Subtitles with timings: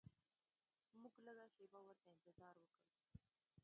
[1.01, 2.83] موږ لږه شیبه ورته انتظار وکړ.